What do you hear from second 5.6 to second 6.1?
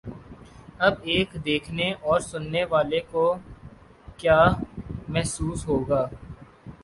ہو گا؟